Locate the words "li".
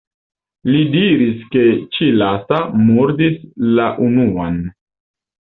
0.75-0.79